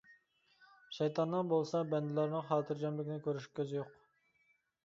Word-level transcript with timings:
شەيتاننىڭ 0.97 1.51
بولسا 1.51 1.81
بەندىلەرنىڭ 1.93 2.43
خاتىرجەملىكىنى 2.49 3.23
كۆرۈشكە 3.29 3.57
كۆزى 3.61 3.81
يوق! 3.81 3.93